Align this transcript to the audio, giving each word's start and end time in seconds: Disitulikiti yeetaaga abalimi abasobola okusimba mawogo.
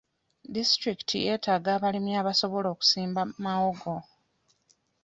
Disitulikiti 0.55 1.15
yeetaaga 1.25 1.69
abalimi 1.77 2.11
abasobola 2.21 2.67
okusimba 2.73 3.21
mawogo. 3.43 3.95